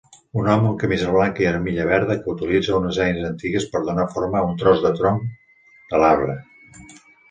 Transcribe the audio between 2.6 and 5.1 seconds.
unes eines antigues per donar forma a un tros del